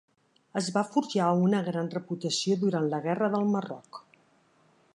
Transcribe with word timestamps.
Es 0.59 0.69
va 0.77 0.81
forjar 0.93 1.27
una 1.49 1.59
gran 1.67 1.91
reputació 1.95 2.57
durant 2.63 2.87
la 2.95 3.01
guerra 3.07 3.29
del 3.37 3.47
Marroc. 3.57 4.01